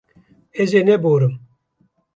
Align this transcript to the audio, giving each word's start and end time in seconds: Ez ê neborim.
Ez 0.61 0.69
ê 0.79 0.81
neborim. 0.87 1.33